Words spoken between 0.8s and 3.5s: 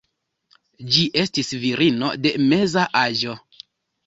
Ĝi estis virino de meza aĝo.